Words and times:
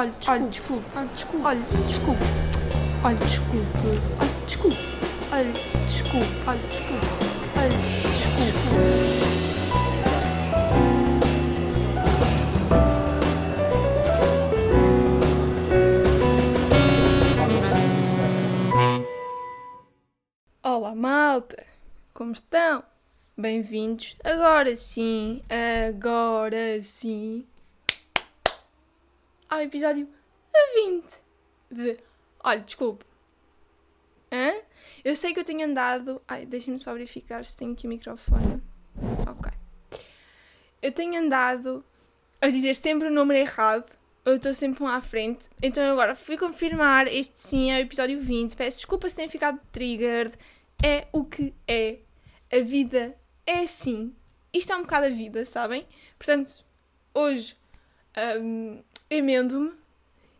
Olha, 0.00 0.12
desculpe. 0.48 0.86
Olha, 0.96 1.06
desculpe. 1.14 1.44
Olha, 1.44 1.60
desculpe. 1.90 2.24
Olha, 3.04 3.16
desculpe. 3.18 3.60
Olha, 4.18 4.28
desculpe. 4.46 4.78
Olha, 5.30 5.52
desculpe. 5.52 6.26
Olha, 6.46 6.58
desculpe. 6.58 7.06
Olha, 7.58 7.68
desculpe. 8.08 8.70
Olá, 20.62 20.94
malta! 20.94 21.66
Como 22.14 22.32
estão? 22.32 22.82
Bem-vindos. 23.36 24.16
Agora 24.24 24.74
sim, 24.76 25.42
agora 25.50 26.82
sim, 26.82 27.44
ao 29.50 29.60
episódio 29.60 30.08
20 30.74 31.22
de. 31.70 31.98
Olha, 32.42 32.60
desculpe. 32.60 33.04
Hã? 34.32 34.52
Eu 35.04 35.16
sei 35.16 35.34
que 35.34 35.40
eu 35.40 35.44
tenho 35.44 35.66
andado. 35.66 36.22
Ai, 36.26 36.46
deixem-me 36.46 36.80
só 36.80 36.92
verificar 36.92 37.44
se 37.44 37.56
tenho 37.56 37.72
aqui 37.72 37.86
o 37.86 37.90
microfone. 37.90 38.62
Ok. 39.28 39.52
Eu 40.80 40.92
tenho 40.92 41.20
andado 41.20 41.84
a 42.40 42.48
dizer 42.48 42.74
sempre 42.74 43.08
o 43.08 43.10
número 43.10 43.38
errado. 43.40 43.92
Eu 44.24 44.36
estou 44.36 44.54
sempre 44.54 44.82
um 44.84 44.86
à 44.86 45.02
frente. 45.02 45.48
Então 45.60 45.82
eu 45.82 45.92
agora 45.92 46.14
fui 46.14 46.38
confirmar. 46.38 47.08
Este 47.08 47.40
sim 47.40 47.72
é 47.72 47.78
o 47.78 47.80
episódio 47.80 48.20
20. 48.20 48.54
Peço 48.54 48.78
desculpa 48.78 49.10
se 49.10 49.16
tenho 49.16 49.28
ficado 49.28 49.60
triggered. 49.72 50.32
É 50.82 51.08
o 51.12 51.24
que 51.24 51.52
é. 51.66 51.98
A 52.52 52.60
vida 52.60 53.18
é 53.44 53.60
assim. 53.60 54.14
Isto 54.52 54.72
é 54.72 54.76
um 54.76 54.82
bocado 54.82 55.06
a 55.06 55.10
vida, 55.10 55.44
sabem? 55.44 55.86
Portanto, 56.18 56.64
hoje 57.14 57.56
um, 58.40 58.82
emendo-me. 59.10 59.72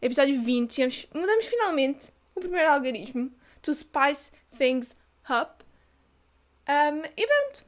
Episódio 0.00 0.40
20. 0.40 0.74
Temos, 0.74 1.06
mudamos 1.12 1.46
finalmente 1.46 2.12
o 2.34 2.40
primeiro 2.40 2.70
algarismo. 2.70 3.30
To 3.62 3.74
spice 3.74 4.30
things 4.56 4.96
up. 5.28 5.64
Um, 6.68 7.02
e 7.16 7.26
pronto. 7.26 7.66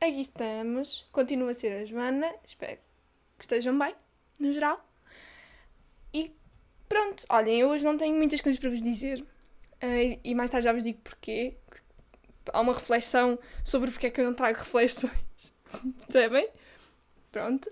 Aqui 0.00 0.20
estamos. 0.20 1.06
Continua 1.10 1.50
a 1.50 1.54
ser 1.54 1.72
a 1.72 1.84
Joana. 1.84 2.32
Espero 2.46 2.78
que 3.36 3.44
estejam 3.44 3.78
bem, 3.78 3.94
no 4.38 4.52
geral. 4.52 4.82
E 6.14 6.32
pronto. 6.88 7.26
Olhem, 7.28 7.60
eu 7.60 7.68
hoje 7.68 7.84
não 7.84 7.98
tenho 7.98 8.16
muitas 8.16 8.40
coisas 8.40 8.58
para 8.58 8.70
vos 8.70 8.82
dizer. 8.82 9.20
Uh, 9.82 10.18
e 10.24 10.34
mais 10.34 10.50
tarde 10.50 10.64
já 10.64 10.72
vos 10.72 10.84
digo 10.84 11.00
porquê. 11.00 11.56
Há 12.52 12.60
uma 12.60 12.72
reflexão 12.72 13.38
sobre 13.64 13.90
porque 13.90 14.06
é 14.06 14.10
que 14.10 14.20
eu 14.20 14.24
não 14.24 14.32
trago 14.32 14.56
reflexões. 14.60 15.12
Percebem? 16.06 16.48
Pronto. 17.32 17.70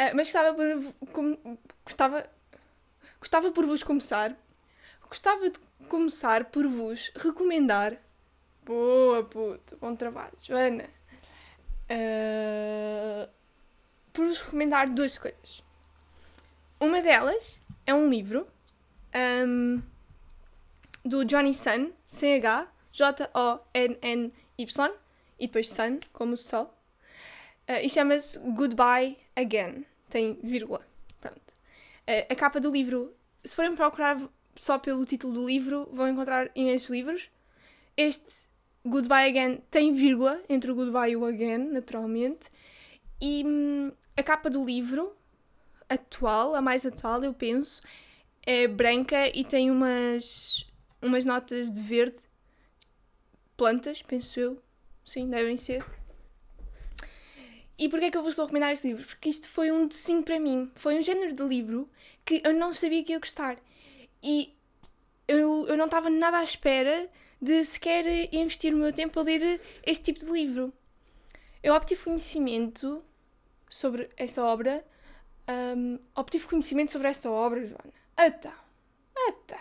Uh, 0.00 0.16
mas 0.16 0.32
gostava 0.32 0.54
por, 0.54 0.94
com, 1.12 1.58
gostava, 1.84 2.26
gostava 3.18 3.50
por 3.52 3.66
vos 3.66 3.82
começar. 3.82 4.34
Gostava 5.06 5.50
de 5.50 5.60
começar 5.90 6.46
por 6.46 6.66
vos 6.66 7.12
recomendar. 7.16 7.98
Boa, 8.64 9.22
puto. 9.24 9.76
Bom 9.76 9.94
trabalho, 9.94 10.32
Joana. 10.42 10.88
Uh, 11.90 13.28
por 14.10 14.24
vos 14.24 14.40
recomendar 14.40 14.88
duas 14.88 15.18
coisas. 15.18 15.62
Uma 16.80 17.02
delas 17.02 17.60
é 17.84 17.92
um 17.92 18.08
livro 18.08 18.48
um, 19.14 19.82
do 21.04 21.26
Johnny 21.26 21.52
Sun, 21.52 21.92
sem 22.08 22.36
H, 22.36 22.66
J-O-N-N-Y, 22.90 24.32
e 25.38 25.46
depois 25.46 25.68
Sun, 25.68 26.00
como 26.10 26.32
o 26.32 26.38
sol. 26.38 26.74
Uh, 27.68 27.82
e 27.82 27.90
chama-se 27.90 28.38
Goodbye 28.38 29.18
Again. 29.36 29.84
Tem 30.08 30.38
vírgula. 30.42 30.86
Pronto. 31.20 31.52
Uh, 32.08 32.26
a 32.28 32.34
capa 32.34 32.60
do 32.60 32.70
livro, 32.70 33.14
se 33.44 33.54
forem 33.54 33.74
procurar 33.74 34.20
só 34.54 34.78
pelo 34.78 35.04
título 35.04 35.32
do 35.34 35.46
livro, 35.46 35.88
vão 35.92 36.08
encontrar 36.08 36.50
imensos 36.54 36.90
livros. 36.90 37.30
Este 37.96 38.48
Goodbye 38.84 39.28
Again 39.28 39.62
tem 39.70 39.92
vírgula 39.92 40.42
entre 40.48 40.70
o 40.70 40.74
Goodbye 40.74 41.12
e 41.12 41.16
o 41.16 41.24
Again, 41.24 41.70
naturalmente. 41.70 42.50
E 43.20 43.44
hum, 43.46 43.92
a 44.16 44.22
capa 44.22 44.48
do 44.48 44.64
livro 44.64 45.14
atual, 45.88 46.54
a 46.54 46.62
mais 46.62 46.86
atual, 46.86 47.22
eu 47.22 47.34
penso, 47.34 47.82
é 48.46 48.66
branca 48.66 49.28
e 49.36 49.44
tem 49.44 49.70
umas, 49.70 50.66
umas 51.02 51.24
notas 51.24 51.70
de 51.70 51.80
verde. 51.80 52.18
Plantas, 53.56 54.00
penso 54.02 54.40
eu. 54.40 54.62
Sim, 55.04 55.28
devem 55.28 55.58
ser. 55.58 55.84
E 57.80 57.88
porquê 57.88 58.04
é 58.04 58.10
que 58.10 58.18
eu 58.18 58.22
vos 58.22 58.32
estou 58.32 58.42
a 58.42 58.46
recomendar 58.46 58.72
este 58.74 58.88
livro? 58.88 59.06
Porque 59.06 59.30
isto 59.30 59.48
foi 59.48 59.72
um 59.72 59.86
docinho 59.86 60.22
para 60.22 60.38
mim. 60.38 60.70
Foi 60.74 60.98
um 60.98 61.02
género 61.02 61.34
de 61.34 61.42
livro 61.42 61.88
que 62.26 62.42
eu 62.44 62.52
não 62.52 62.74
sabia 62.74 63.02
que 63.02 63.12
ia 63.12 63.18
gostar. 63.18 63.56
E 64.22 64.54
eu, 65.26 65.66
eu 65.66 65.78
não 65.78 65.86
estava 65.86 66.10
nada 66.10 66.36
à 66.36 66.42
espera 66.42 67.08
de 67.40 67.64
sequer 67.64 68.04
investir 68.34 68.74
o 68.74 68.76
meu 68.76 68.92
tempo 68.92 69.18
a 69.18 69.22
ler 69.22 69.62
este 69.82 70.12
tipo 70.12 70.20
de 70.20 70.30
livro. 70.30 70.70
Eu 71.62 71.72
obtive 71.72 72.04
conhecimento 72.04 73.02
sobre 73.70 74.10
esta 74.14 74.44
obra. 74.44 74.84
Um, 75.48 75.98
obtive 76.14 76.46
conhecimento 76.46 76.92
sobre 76.92 77.08
esta 77.08 77.30
obra, 77.30 77.64
Joana. 77.64 77.94
Então, 78.18 78.52
então. 79.16 79.58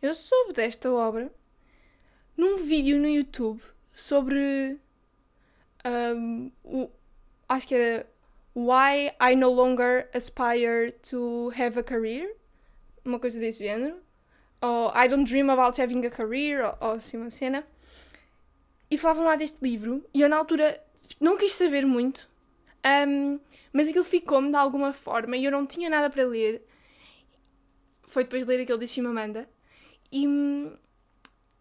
Eu 0.00 0.14
soube 0.14 0.52
desta 0.52 0.88
obra 0.92 1.32
num 2.36 2.58
vídeo 2.58 2.96
no 2.96 3.08
YouTube 3.08 3.60
sobre. 3.92 4.78
Um, 5.84 6.52
o, 6.62 6.88
acho 7.48 7.66
que 7.66 7.74
era 7.74 8.06
Why 8.54 9.12
I 9.20 9.36
No 9.36 9.50
Longer 9.50 10.08
Aspire 10.14 10.92
to 11.10 11.52
Have 11.56 11.78
a 11.78 11.82
Career. 11.82 12.34
Uma 13.04 13.18
coisa 13.18 13.38
desse 13.38 13.64
género. 13.64 13.96
Ou 14.60 14.92
I 14.94 15.08
Don't 15.08 15.30
Dream 15.30 15.50
About 15.50 15.80
Having 15.80 16.06
a 16.06 16.10
Career. 16.10 16.64
Ou, 16.64 16.88
ou 16.88 16.94
assim 16.94 17.16
uma 17.16 17.30
cena. 17.30 17.66
E 18.90 18.98
falavam 18.98 19.24
lá 19.24 19.36
deste 19.36 19.58
livro. 19.62 20.04
E 20.12 20.20
eu 20.20 20.28
na 20.28 20.36
altura 20.36 20.82
não 21.20 21.36
quis 21.36 21.52
saber 21.52 21.86
muito. 21.86 22.28
Um, 22.84 23.38
mas 23.72 23.88
aquilo 23.88 24.04
ficou-me 24.04 24.50
de 24.50 24.56
alguma 24.56 24.92
forma 24.92 25.36
e 25.36 25.44
eu 25.44 25.50
não 25.50 25.66
tinha 25.66 25.90
nada 25.90 26.08
para 26.10 26.26
ler. 26.26 26.62
Foi 28.06 28.24
depois 28.24 28.42
de 28.42 28.48
ler 28.48 28.62
aquele 28.62 28.78
de 28.78 28.86
Chimamanda. 28.86 29.48
E, 30.10 30.26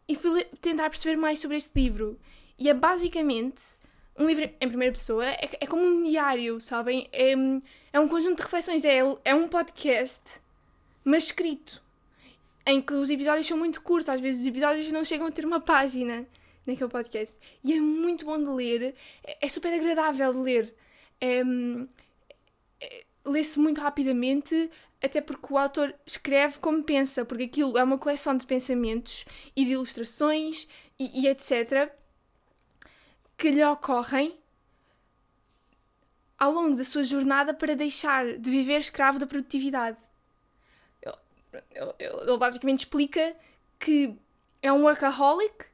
e 0.07 0.15
fui 0.15 0.43
tentar 0.61 0.89
perceber 0.89 1.17
mais 1.17 1.39
sobre 1.39 1.57
este 1.57 1.79
livro. 1.79 2.19
E 2.57 2.69
é 2.69 2.73
basicamente 2.73 3.77
um 4.17 4.25
livro 4.25 4.43
em 4.43 4.67
primeira 4.67 4.91
pessoa, 4.93 5.25
é, 5.25 5.49
é 5.59 5.67
como 5.67 5.85
um 5.85 6.03
diário, 6.03 6.59
sabem? 6.59 7.07
É, 7.11 7.33
é 7.93 7.99
um 7.99 8.07
conjunto 8.07 8.37
de 8.37 8.43
reflexões, 8.43 8.83
é, 8.83 8.99
é 9.23 9.35
um 9.35 9.47
podcast, 9.47 10.23
mas 11.03 11.25
escrito. 11.25 11.81
Em 12.65 12.81
que 12.81 12.93
os 12.93 13.09
episódios 13.09 13.47
são 13.47 13.57
muito 13.57 13.81
curtos, 13.81 14.09
às 14.09 14.19
vezes 14.19 14.41
os 14.41 14.47
episódios 14.47 14.91
não 14.91 15.05
chegam 15.05 15.27
a 15.27 15.31
ter 15.31 15.45
uma 15.45 15.61
página 15.61 16.27
naquele 16.65 16.89
podcast. 16.89 17.37
E 17.63 17.73
é 17.73 17.79
muito 17.79 18.25
bom 18.25 18.37
de 18.37 18.49
ler, 18.49 18.95
é, 19.23 19.45
é 19.45 19.49
super 19.49 19.73
agradável 19.73 20.33
de 20.33 20.39
ler. 20.39 20.75
É, 21.21 21.41
é, 22.81 23.05
lê-se 23.23 23.59
muito 23.59 23.79
rapidamente, 23.79 24.69
até 25.01 25.21
porque 25.21 25.53
o 25.53 25.57
autor 25.57 25.93
escreve 26.05 26.59
como 26.59 26.83
pensa, 26.83 27.23
porque 27.23 27.43
aquilo 27.43 27.77
é 27.77 27.83
uma 27.83 27.97
coleção 27.97 28.35
de 28.35 28.45
pensamentos 28.45 29.25
e 29.55 29.63
de 29.63 29.71
ilustrações 29.71 30.67
e, 30.99 31.21
e 31.21 31.27
etc. 31.27 31.91
que 33.37 33.51
lhe 33.51 33.63
ocorrem 33.63 34.37
ao 36.37 36.51
longo 36.51 36.75
da 36.75 36.83
sua 36.83 37.03
jornada 37.03 37.53
para 37.53 37.75
deixar 37.75 38.37
de 38.37 38.49
viver 38.49 38.79
escravo 38.79 39.19
da 39.19 39.27
produtividade. 39.27 39.97
Ele, 41.99 42.37
basicamente 42.37 42.79
explica 42.79 43.35
que 43.79 44.15
é 44.61 44.71
um 44.71 44.83
workaholic 44.83 45.65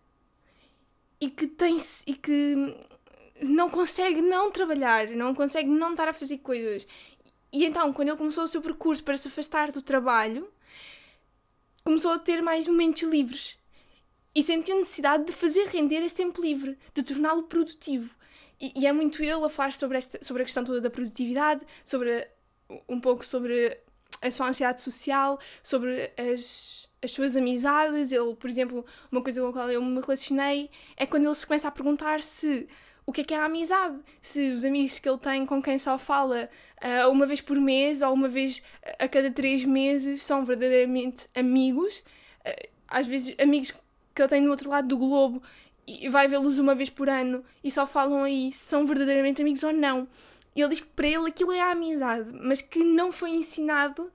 e 1.19 1.29
que 1.29 1.47
tem 1.47 1.77
e 2.05 2.13
que 2.13 2.55
não 3.41 3.69
consegue 3.69 4.21
não 4.21 4.51
trabalhar, 4.51 5.07
não 5.07 5.33
consegue 5.33 5.69
não 5.69 5.91
estar 5.91 6.07
a 6.07 6.13
fazer 6.13 6.37
coisas. 6.39 6.87
E 7.51 7.65
então, 7.65 7.91
quando 7.93 8.09
ele 8.09 8.17
começou 8.17 8.43
o 8.43 8.47
seu 8.47 8.61
percurso 8.61 9.03
para 9.03 9.17
se 9.17 9.27
afastar 9.27 9.71
do 9.71 9.81
trabalho, 9.81 10.51
começou 11.83 12.11
a 12.11 12.19
ter 12.19 12.41
mais 12.41 12.67
momentos 12.67 13.03
livres. 13.03 13.57
E 14.35 14.41
sentiu 14.41 14.77
necessidade 14.77 15.25
de 15.25 15.33
fazer 15.33 15.67
render 15.67 16.03
esse 16.03 16.15
tempo 16.15 16.41
livre, 16.41 16.77
de 16.93 17.03
torná-lo 17.03 17.43
produtivo. 17.43 18.15
E, 18.59 18.71
e, 18.75 18.87
é 18.87 18.91
muito 18.91 19.23
ele 19.23 19.45
a 19.45 19.49
falar 19.49 19.73
sobre, 19.73 19.97
esta, 19.97 20.23
sobre 20.23 20.41
a 20.41 20.45
questão 20.45 20.63
toda 20.63 20.81
da 20.81 20.89
produtividade, 20.89 21.65
sobre 21.83 22.27
um 22.87 22.99
pouco 22.99 23.25
sobre 23.25 23.77
a 24.21 24.31
sua 24.31 24.47
ansiedade 24.47 24.81
social, 24.81 25.39
sobre 25.61 26.11
as, 26.17 26.89
as 27.01 27.11
suas 27.11 27.35
amizades. 27.35 28.11
Ele, 28.11 28.35
por 28.35 28.49
exemplo, 28.49 28.85
uma 29.11 29.21
coisa 29.21 29.41
com 29.41 29.47
a 29.47 29.53
qual 29.53 29.71
eu 29.71 29.81
me 29.83 29.99
relacionei 29.99 30.69
é 30.95 31.05
quando 31.05 31.25
ele 31.25 31.35
se 31.35 31.45
começa 31.45 31.67
a 31.67 31.71
perguntar 31.71 32.21
se 32.21 32.67
o 33.05 33.11
que 33.11 33.21
é 33.21 33.23
que 33.23 33.33
é 33.33 33.37
a 33.37 33.45
amizade. 33.45 33.99
Se 34.21 34.53
os 34.53 34.63
amigos 34.63 34.97
que 34.99 35.09
ele 35.09 35.17
tem 35.17 35.45
com 35.45 35.61
quem 35.61 35.77
só 35.77 35.97
fala 35.97 36.49
uh, 36.81 37.09
uma 37.09 37.25
vez 37.25 37.41
por 37.41 37.59
mês 37.59 38.01
ou 38.01 38.13
uma 38.13 38.29
vez 38.29 38.61
a 38.97 39.07
cada 39.07 39.29
três 39.29 39.63
meses 39.65 40.23
são 40.23 40.45
verdadeiramente 40.45 41.27
amigos. 41.35 42.03
Uh, 42.45 42.69
às 42.87 43.07
vezes, 43.07 43.35
amigos 43.39 43.73
que 44.13 44.21
ele 44.21 44.29
tem 44.29 44.41
no 44.41 44.51
outro 44.51 44.69
lado 44.69 44.87
do 44.87 44.97
globo 44.97 45.41
e 45.85 46.07
vai 46.09 46.27
vê-los 46.27 46.59
uma 46.59 46.73
vez 46.73 46.89
por 46.89 47.09
ano 47.09 47.43
e 47.63 47.69
só 47.69 47.85
falam 47.85 48.23
aí 48.23 48.51
se 48.51 48.59
são 48.59 48.85
verdadeiramente 48.85 49.41
amigos 49.41 49.63
ou 49.63 49.73
não. 49.73 50.07
E 50.55 50.61
ele 50.61 50.69
diz 50.69 50.81
que 50.81 50.87
para 50.87 51.07
ele 51.07 51.27
aquilo 51.27 51.51
é 51.51 51.59
a 51.59 51.71
amizade, 51.71 52.31
mas 52.31 52.61
que 52.61 52.83
não 52.83 53.11
foi 53.11 53.31
ensinado 53.31 54.11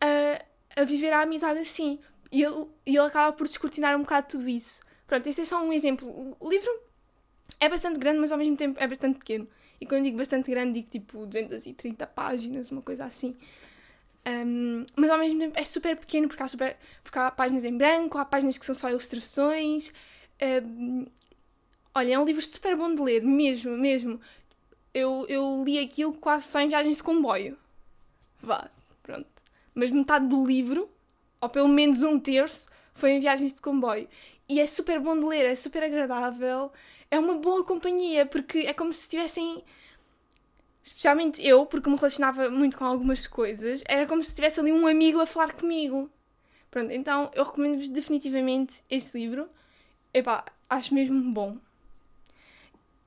a, 0.00 0.80
a 0.80 0.84
viver 0.84 1.12
a 1.12 1.22
amizade 1.22 1.60
assim. 1.60 1.98
E 2.30 2.42
ele, 2.42 2.66
ele 2.84 2.98
acaba 2.98 3.32
por 3.32 3.46
descortinar 3.46 3.96
um 3.96 4.02
bocado 4.02 4.26
tudo 4.28 4.48
isso. 4.48 4.82
Pronto, 5.06 5.26
este 5.28 5.42
é 5.42 5.44
só 5.44 5.62
um 5.62 5.72
exemplo. 5.72 6.36
O 6.40 6.50
livro 6.50 6.70
é 7.60 7.68
bastante 7.68 7.98
grande, 7.98 8.18
mas 8.18 8.32
ao 8.32 8.38
mesmo 8.38 8.56
tempo 8.56 8.78
é 8.80 8.86
bastante 8.86 9.18
pequeno. 9.18 9.48
E 9.80 9.86
quando 9.86 10.04
digo 10.04 10.18
bastante 10.18 10.50
grande, 10.50 10.80
digo 10.80 10.90
tipo 10.90 11.24
230 11.24 12.06
páginas, 12.08 12.70
uma 12.70 12.82
coisa 12.82 13.04
assim. 13.04 13.36
Um, 14.26 14.84
mas 14.96 15.08
ao 15.08 15.18
mesmo 15.18 15.38
tempo 15.38 15.56
é 15.56 15.64
super 15.64 15.96
pequeno 15.96 16.26
porque 16.26 16.42
há, 16.42 16.48
super, 16.48 16.76
porque 17.04 17.16
há 17.16 17.30
páginas 17.30 17.64
em 17.64 17.76
branco, 17.76 18.18
há 18.18 18.24
páginas 18.24 18.58
que 18.58 18.66
são 18.66 18.74
só 18.74 18.90
ilustrações. 18.90 19.92
Um, 20.42 21.06
olha, 21.94 22.14
é 22.14 22.18
um 22.18 22.24
livro 22.24 22.42
super 22.42 22.76
bom 22.76 22.92
de 22.92 23.00
ler, 23.00 23.22
mesmo, 23.22 23.76
mesmo. 23.76 24.20
Eu, 24.92 25.26
eu 25.28 25.62
li 25.64 25.78
aquilo 25.78 26.12
quase 26.14 26.48
só 26.48 26.58
em 26.58 26.68
viagens 26.68 26.96
de 26.96 27.02
comboio. 27.04 27.56
Vá, 28.42 28.68
pronto. 29.02 29.28
Mas 29.74 29.90
metade 29.90 30.26
do 30.26 30.44
livro, 30.44 30.90
ou 31.40 31.48
pelo 31.48 31.68
menos 31.68 32.02
um 32.02 32.18
terço, 32.18 32.68
foi 32.94 33.12
em 33.12 33.20
viagens 33.20 33.52
de 33.54 33.60
comboio. 33.60 34.08
E 34.48 34.58
é 34.60 34.66
super 34.66 34.98
bom 34.98 35.18
de 35.18 35.26
ler, 35.26 35.44
é 35.44 35.54
super 35.54 35.82
agradável, 35.82 36.72
é 37.10 37.18
uma 37.18 37.34
boa 37.34 37.64
companhia, 37.64 38.26
porque 38.26 38.60
é 38.60 38.72
como 38.72 38.92
se 38.92 39.02
estivessem. 39.02 39.62
Especialmente 40.86 41.44
eu, 41.44 41.66
porque 41.66 41.90
me 41.90 41.96
relacionava 41.96 42.48
muito 42.48 42.78
com 42.78 42.84
algumas 42.84 43.26
coisas, 43.26 43.82
era 43.88 44.06
como 44.06 44.22
se 44.22 44.32
tivesse 44.32 44.60
ali 44.60 44.70
um 44.70 44.86
amigo 44.86 45.18
a 45.18 45.26
falar 45.26 45.52
comigo. 45.52 46.08
Pronto, 46.70 46.92
então 46.92 47.28
eu 47.34 47.42
recomendo-vos 47.42 47.88
definitivamente 47.88 48.84
esse 48.88 49.18
livro. 49.18 49.48
Epá, 50.14 50.44
acho 50.70 50.94
mesmo 50.94 51.20
bom. 51.32 51.56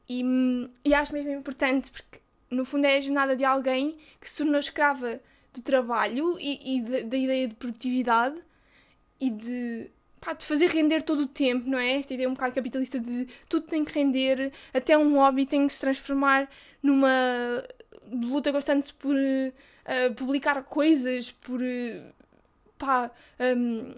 E, 0.10 0.22
e 0.84 0.94
acho 0.94 1.14
mesmo 1.14 1.32
importante 1.32 1.90
porque, 1.90 2.20
no 2.52 2.66
fundo, 2.66 2.84
é 2.84 2.98
a 2.98 3.02
jornada 3.02 3.34
de 3.34 3.46
alguém 3.46 3.98
que 4.20 4.30
se 4.30 4.40
tornou 4.40 4.60
escrava 4.60 5.22
do 5.54 5.62
trabalho 5.62 6.38
e, 6.38 6.80
e 6.80 6.82
da, 7.04 7.16
ideia 7.18 7.48
de 7.48 7.56
produtividade 7.56 8.36
e 9.22 9.30
de 9.30 9.90
pá, 10.20 10.34
de 10.34 10.46
fazer 10.46 10.68
render 10.68 11.02
todo 11.02 11.22
o 11.22 11.28
tempo, 11.28 11.70
não 11.70 11.80
é? 11.80 11.94
Esta 11.94 12.14
ideia 12.14 12.28
um 12.28 12.34
bocado 12.34 12.54
capitalista 12.54 13.00
de 13.00 13.26
tudo 13.48 13.68
tem 13.68 13.86
que 13.86 13.94
render, 13.94 14.52
até 14.74 14.98
um 14.98 15.16
hobby 15.16 15.46
tem 15.46 15.66
que 15.66 15.72
se 15.72 15.80
transformar 15.80 16.50
numa 16.82 17.64
luta 18.12 18.52
constante 18.52 18.94
por 18.94 19.16
uh, 19.16 20.14
publicar 20.16 20.64
coisas, 20.64 21.32
por. 21.32 21.62
Uh, 21.62 22.14
pá. 22.78 23.12
Um, 23.40 23.94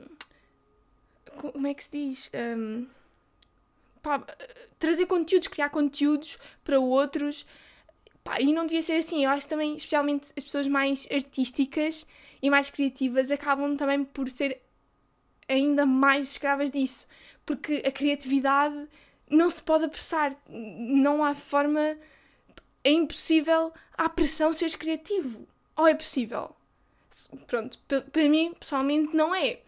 como 1.38 1.66
é 1.66 1.74
que 1.74 1.84
se 1.84 1.92
diz? 1.92 2.32
Um, 2.34 2.88
pá, 4.02 4.24
trazer 4.78 5.06
conteúdos, 5.06 5.48
criar 5.48 5.70
conteúdos 5.70 6.38
para 6.64 6.80
outros. 6.80 7.46
Pá, 8.24 8.40
e 8.40 8.52
não 8.54 8.66
devia 8.66 8.82
ser 8.82 8.94
assim. 8.94 9.24
Eu 9.24 9.32
acho 9.32 9.48
também, 9.48 9.76
especialmente 9.76 10.32
as 10.38 10.44
pessoas 10.44 10.68
mais 10.68 11.08
artísticas 11.12 12.06
e 12.42 12.50
mais 12.50 12.70
criativas, 12.70 13.32
acabam 13.32 13.76
também 13.76 14.04
por 14.04 14.30
ser 14.30 14.62
ainda 15.48 15.86
mais 15.86 16.32
escravas 16.32 16.70
disso. 16.70 17.08
Porque 17.46 17.82
a 17.86 17.92
criatividade 17.92 18.88
não 19.30 19.50
se 19.50 19.64
pode 19.64 19.86
apressar. 19.86 20.36
Não 20.48 21.24
há 21.24 21.34
forma. 21.34 21.98
É 22.84 22.92
impossível 22.92 23.72
a 23.98 24.10
pressão 24.10 24.52
seres 24.54 24.76
criativo. 24.76 25.48
Ou 25.76 25.88
é 25.88 25.94
possível? 25.94 26.56
Pronto, 27.48 27.78
para 27.88 28.30
mim, 28.30 28.54
pessoalmente, 28.60 29.16
não 29.16 29.36
é. 29.36 29.60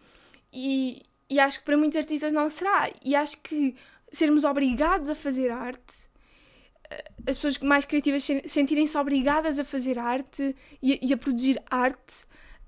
E, 0.52 1.02
e 1.28 1.38
acho 1.38 1.58
que 1.60 1.64
para 1.64 1.76
muitos 1.76 1.96
artistas 1.96 2.32
não 2.32 2.48
será. 2.48 2.90
E 3.04 3.14
acho 3.14 3.38
que 3.38 3.74
sermos 4.12 4.44
obrigados 4.44 5.08
a 5.08 5.14
fazer 5.14 5.50
arte, 5.50 6.08
eh, 6.90 7.04
as 7.26 7.36
pessoas 7.36 7.58
mais 7.58 7.84
criativas 7.84 8.26
sentirem-se 8.46 8.96
obrigadas 8.96 9.58
a 9.58 9.64
fazer 9.64 9.98
arte 9.98 10.54
e, 10.82 10.98
e 11.02 11.12
a 11.12 11.16
produzir 11.16 11.60
arte 11.70 12.24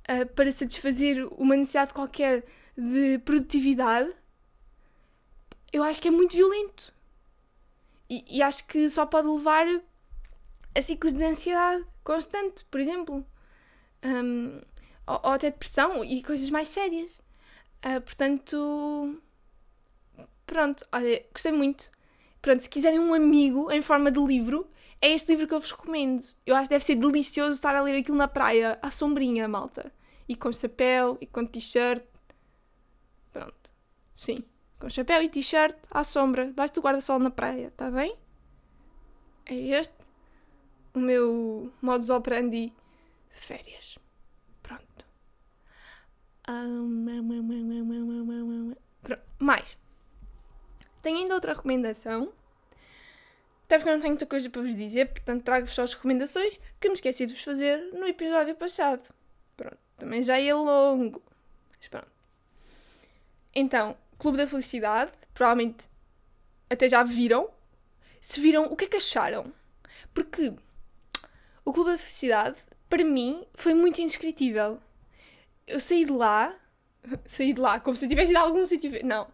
uh, 0.09 0.27
para 0.35 0.51
satisfazer 0.51 1.27
uma 1.33 1.57
necessidade 1.57 1.95
qualquer 1.95 2.45
de 2.77 3.19
produtividade, 3.21 4.13
eu 5.73 5.83
acho 5.83 6.01
que 6.01 6.09
é 6.09 6.11
muito 6.11 6.37
violento. 6.37 6.93
E, 8.09 8.25
e 8.29 8.43
acho 8.43 8.67
que 8.67 8.89
só 8.89 9.07
pode 9.07 9.29
levar 9.29 9.67
a 10.77 10.83
ciclos 10.83 11.13
de 11.13 11.25
ansiedade 11.25 11.85
constante, 12.05 12.65
por 12.71 12.81
exemplo. 12.81 13.27
Um, 14.05 14.61
ou, 15.07 15.21
ou, 15.23 15.31
até 15.33 15.51
depressão 15.51 16.05
e 16.05 16.23
coisas 16.23 16.51
mais 16.51 16.69
sérias. 16.69 17.21
Uh, 17.85 18.01
portanto, 18.01 19.21
pronto, 20.47 20.87
olha, 20.93 21.25
gostei 21.33 21.53
muito. 21.53 21.91
Pronto, 22.43 22.63
se 22.63 22.69
quiserem 22.69 22.99
um 22.99 23.15
amigo 23.15 23.71
em 23.73 23.83
forma 23.83 24.11
de 24.11 24.21
livro, 24.21 24.69
é 25.01 25.11
este 25.11 25.33
livro 25.33 25.49
que 25.49 25.55
eu 25.55 25.61
vos 25.61 25.71
recomendo. 25.71 26.23
Eu 26.45 26.55
acho 26.55 26.65
que 26.65 26.75
deve 26.75 26.85
ser 26.85 26.97
delicioso 26.97 27.53
estar 27.53 27.75
a 27.75 27.81
ler 27.81 27.97
aquilo 27.97 28.17
na 28.17 28.29
praia, 28.29 28.79
à 28.83 28.91
sombrinha, 28.91 29.49
malta. 29.49 29.93
E 30.29 30.37
com 30.37 30.53
chapéu, 30.53 31.17
e 31.21 31.27
com 31.27 31.45
t-shirt, 31.47 32.05
Pronto. 33.37 33.71
Sim. 34.17 34.45
Com 34.81 34.89
chapéu 34.89 35.23
e 35.23 35.29
t-shirt, 35.29 35.77
à 35.91 36.03
sombra, 36.03 36.47
debaixo 36.47 36.73
do 36.75 36.81
guarda-sol 36.81 37.19
na 37.19 37.31
praia, 37.31 37.67
está 37.67 37.91
bem? 37.91 38.17
É 39.45 39.55
este 39.55 39.95
o 40.97 40.99
meu 40.99 41.71
modus 41.83 42.09
operandi 42.09 42.73
de 43.35 43.41
férias. 43.41 43.99
Pronto. 44.63 45.05
Pronto. 49.03 49.23
Mais. 49.39 49.77
Tenho 51.03 51.19
ainda 51.19 51.35
outra 51.35 51.53
recomendação. 51.53 52.33
Até 53.65 53.79
porque 53.79 53.91
não 53.91 54.01
tenho 54.01 54.13
muita 54.13 54.25
coisa 54.25 54.49
para 54.49 54.63
vos 54.63 54.75
dizer, 54.75 55.09
portanto 55.09 55.45
trago-vos 55.45 55.75
só 55.75 55.83
as 55.83 55.93
recomendações 55.93 56.59
que 56.81 56.89
me 56.89 56.95
esqueci 56.95 57.27
de 57.27 57.35
vos 57.35 57.43
fazer 57.43 57.93
no 57.93 58.07
episódio 58.07 58.55
passado. 58.55 59.03
Pronto. 59.55 59.77
Também 59.99 60.23
já 60.23 60.41
é 60.41 60.55
longo. 60.55 61.23
Mas 61.77 61.89
pronto. 61.89 62.11
Então, 63.55 63.99
Clube 64.19 64.39
da 64.39 64.47
Felicidade, 64.47 65.13
provavelmente 65.35 65.91
até 66.71 66.89
já 66.89 67.03
viram. 67.03 67.51
Se 68.19 68.41
viram, 68.41 68.65
o 68.65 68.77
que 68.77 68.87
é 68.87 68.89
que 68.89 68.97
acharam? 68.97 69.53
Porque 70.15 70.55
o 71.67 71.73
Clube 71.73 71.91
da 71.91 71.99
Felicidade, 71.99 72.57
para 72.89 73.05
mim, 73.05 73.45
foi 73.55 73.75
muito 73.75 74.01
indescritível. 74.01 74.79
Eu 75.67 75.81
saí 75.81 76.05
de 76.05 76.13
lá, 76.13 76.55
saí 77.27 77.53
de 77.53 77.61
lá 77.61 77.81
como 77.81 77.97
se 77.97 78.07
eu 78.07 78.09
tivesse 78.09 78.31
ido 78.31 78.39
a 78.39 78.43
algum 78.43 78.65
sítio. 78.65 79.05
Não. 79.05 79.27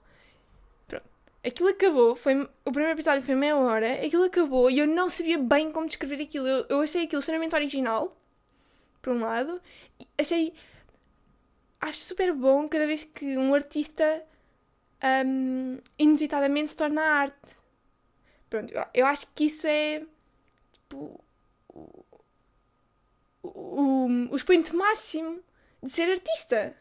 Pronto. 0.88 1.04
Aquilo 1.44 1.68
acabou, 1.68 2.16
foi, 2.16 2.40
o 2.64 2.72
primeiro 2.72 2.96
episódio 2.96 3.22
foi 3.22 3.34
meia 3.34 3.56
hora, 3.56 4.04
aquilo 4.04 4.24
acabou 4.24 4.70
e 4.70 4.78
eu 4.78 4.86
não 4.86 5.10
sabia 5.10 5.38
bem 5.38 5.70
como 5.70 5.86
descrever 5.86 6.22
aquilo. 6.22 6.48
Eu, 6.48 6.66
eu 6.70 6.80
achei 6.80 7.04
aquilo 7.04 7.20
extremamente 7.20 7.54
original, 7.54 8.16
por 9.02 9.12
um 9.12 9.20
lado, 9.20 9.60
achei 10.18 10.54
acho 11.80 11.98
super 11.98 12.32
bom 12.32 12.66
cada 12.68 12.86
vez 12.86 13.04
que 13.04 13.36
um 13.36 13.52
artista 13.52 14.24
um, 15.26 15.78
inusitadamente 15.98 16.70
se 16.70 16.76
torna 16.76 17.02
arte. 17.02 17.60
Pronto, 18.48 18.72
eu 18.94 19.04
acho 19.04 19.26
que 19.34 19.44
isso 19.44 19.66
é 19.66 20.02
tipo 20.72 21.22
o, 23.42 24.06
o, 24.30 24.36
expoente 24.36 24.74
máximo 24.74 25.40
de 25.82 25.90
ser 25.90 26.10
artista. 26.10 26.76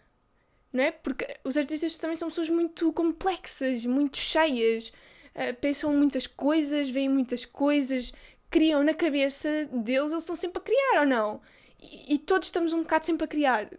Não 0.72 0.84
é? 0.84 0.92
Porque 0.92 1.28
os 1.44 1.58
artistas 1.58 1.98
também 1.98 2.16
são 2.16 2.30
pessoas 2.30 2.50
muito 2.50 2.94
complexas, 2.94 3.86
muito 3.86 4.18
cheias, 4.18 4.92
uh, 5.36 5.54
pensam 5.60 5.94
muitas 5.94 6.28
coisas, 6.28 6.90
veem 6.90 7.10
muitas 7.10 7.46
coisas, 7.46 8.14
criam 8.50 8.84
na 8.84 8.94
cabeça 8.94 9.66
deles, 9.66 10.12
eles 10.12 10.24
estão 10.24 10.36
sempre 10.36 10.60
a 10.60 10.62
criar 10.62 11.02
ou 11.02 11.06
não? 11.06 11.42
E, 11.80 12.14
e 12.14 12.18
todos 12.18 12.48
estamos 12.48 12.72
um 12.72 12.84
bocado 12.84 13.06
sempre 13.06 13.26
a 13.26 13.28
criar 13.28 13.70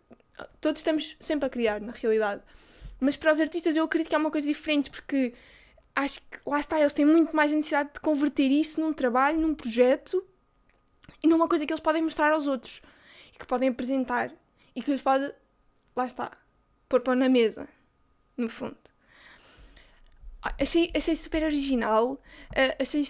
todos 0.61 0.81
estamos 0.81 1.17
sempre 1.21 1.47
a 1.47 1.51
criar, 1.51 1.81
na 1.81 1.93
realidade. 1.93 2.43
Mas 3.01 3.17
para 3.17 3.33
os 3.33 3.41
artistas 3.41 3.77
eu 3.77 3.85
acredito 3.85 4.09
que 4.09 4.15
é 4.15 4.19
uma 4.19 4.31
coisa 4.31 4.47
diferente, 4.47 4.91
porque 4.91 5.35
acho 5.95 6.21
que 6.21 6.39
lá 6.47 6.61
está, 6.61 6.81
eles 6.81 6.95
têm 6.95 7.05
muito 7.05 7.35
mais 7.35 7.53
a 7.53 7.57
necessidade 7.57 7.91
de 7.95 8.01
converter 8.01 8.51
isso 8.51 8.81
num 8.81 8.93
trabalho, 8.93 9.39
num 9.39 9.55
projeto 9.55 10.25
e 11.23 11.27
numa 11.27 11.49
coisa 11.49 11.67
que 11.67 11.73
eles 11.73 11.83
podem 11.83 12.03
mostrar 12.03 12.33
aos 12.33 12.47
outros 12.47 12.83
e 13.35 13.39
que 13.39 13.47
podem 13.47 13.69
apresentar 13.69 14.33
e 14.75 14.83
que 14.83 14.91
lhes 14.91 15.03
pode, 15.03 15.33
lá 15.95 16.07
está, 16.07 16.37
pôr 16.89 17.01
pão 17.01 17.15
na 17.15 17.29
mesa, 17.29 17.69
no 18.37 18.49
fundo. 18.49 18.77
Achei, 20.59 20.91
achei 20.95 21.15
super 21.15 21.45
original, 21.45 22.15
uh, 22.15 22.83
achei. 22.83 23.05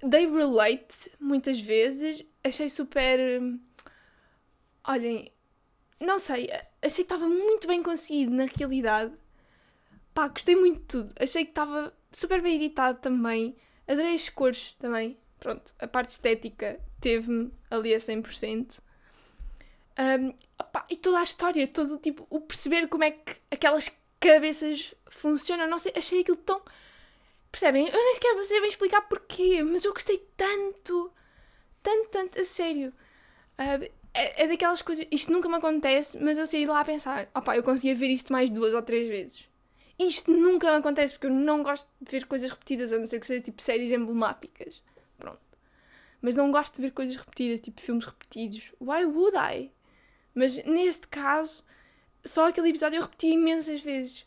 They 0.00 0.26
relate 0.26 1.12
muitas 1.20 1.60
vezes, 1.60 2.24
achei 2.42 2.68
super. 2.68 3.18
olhem, 4.84 5.32
não 6.00 6.18
sei, 6.18 6.50
achei 6.82 7.04
que 7.04 7.12
estava 7.12 7.28
muito 7.28 7.68
bem 7.68 7.82
conseguido 7.82 8.32
na 8.32 8.46
realidade. 8.46 9.12
Pá, 10.12 10.28
gostei 10.28 10.56
muito 10.56 10.80
de 10.80 10.86
tudo. 10.86 11.12
Achei 11.18 11.44
que 11.44 11.52
estava 11.52 11.94
super 12.10 12.42
bem 12.42 12.56
editado 12.56 12.98
também. 12.98 13.56
Adorei 13.86 14.16
as 14.16 14.28
cores 14.28 14.74
também. 14.80 15.16
Pronto, 15.38 15.74
a 15.78 15.86
parte 15.86 16.10
estética 16.10 16.80
teve-me 17.02 17.52
ali 17.70 17.92
a 17.94 17.98
100%. 17.98 18.80
Um, 19.98 20.32
opá, 20.58 20.86
e 20.88 20.96
toda 20.96 21.18
a 21.18 21.22
história, 21.22 21.66
todo 21.66 21.98
tipo, 21.98 22.26
o 22.30 22.40
perceber 22.40 22.88
como 22.88 23.04
é 23.04 23.10
que 23.10 23.36
aquelas 23.50 23.94
cabeças 24.18 24.94
funcionam, 25.10 25.68
não 25.68 25.78
sei, 25.78 25.92
achei 25.96 26.20
aquilo 26.20 26.38
tão. 26.38 26.62
Percebem? 27.50 27.86
Eu 27.88 27.92
nem 27.92 28.14
sequer 28.14 28.44
sei 28.44 28.60
bem 28.60 28.70
explicar 28.70 29.02
porquê, 29.02 29.62
mas 29.62 29.84
eu 29.84 29.92
gostei 29.92 30.24
tanto, 30.36 31.12
tanto, 31.82 32.08
tanto, 32.08 32.40
a 32.40 32.44
sério. 32.44 32.92
Uh, 33.58 33.90
é, 34.14 34.44
é 34.44 34.48
daquelas 34.48 34.80
coisas. 34.80 35.06
Isto 35.10 35.32
nunca 35.32 35.48
me 35.48 35.56
acontece, 35.56 36.18
mas 36.18 36.38
eu 36.38 36.46
saí 36.46 36.64
lá 36.64 36.80
a 36.80 36.84
pensar: 36.84 37.28
opá, 37.34 37.56
eu 37.56 37.62
conseguia 37.62 37.94
ver 37.94 38.08
isto 38.08 38.32
mais 38.32 38.50
duas 38.50 38.72
ou 38.72 38.82
três 38.82 39.08
vezes. 39.08 39.48
Isto 39.98 40.30
nunca 40.30 40.70
me 40.70 40.78
acontece 40.78 41.14
porque 41.14 41.26
eu 41.26 41.30
não 41.30 41.62
gosto 41.62 41.88
de 42.00 42.10
ver 42.10 42.26
coisas 42.26 42.50
repetidas, 42.50 42.92
a 42.92 42.98
não 42.98 43.06
ser 43.06 43.20
que 43.20 43.26
seja 43.26 43.42
tipo 43.42 43.60
séries 43.60 43.92
emblemáticas. 43.92 44.82
Pronto. 45.18 45.40
Mas 46.22 46.36
não 46.36 46.52
gosto 46.52 46.76
de 46.76 46.82
ver 46.82 46.92
coisas 46.92 47.16
repetidas, 47.16 47.60
tipo 47.60 47.80
filmes 47.80 48.06
repetidos. 48.06 48.72
Why 48.80 49.04
would 49.04 49.36
I? 49.36 49.72
Mas 50.34 50.56
neste 50.64 51.08
caso, 51.08 51.64
só 52.24 52.48
aquele 52.48 52.68
episódio 52.68 52.98
eu 52.98 53.02
repeti 53.02 53.26
imensas 53.28 53.80
vezes. 53.80 54.24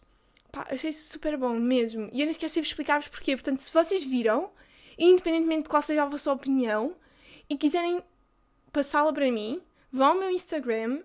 Pá, 0.51 0.67
achei 0.69 0.91
super 0.91 1.37
bom 1.37 1.57
mesmo. 1.57 2.09
E 2.11 2.19
eu 2.19 2.25
nem 2.25 2.33
sequer 2.33 2.49
sei 2.49 2.61
explicar-vos 2.61 3.07
porquê. 3.07 3.35
Portanto, 3.35 3.59
se 3.59 3.71
vocês 3.71 4.03
viram, 4.03 4.51
independentemente 4.97 5.63
de 5.63 5.69
qual 5.69 5.81
seja 5.81 6.03
a 6.03 6.05
vossa 6.05 6.31
opinião, 6.31 6.95
e 7.49 7.57
quiserem 7.57 8.03
passá-la 8.71 9.13
para 9.13 9.31
mim, 9.31 9.61
vão 9.91 10.07
ao 10.07 10.15
meu 10.15 10.29
Instagram 10.29 11.01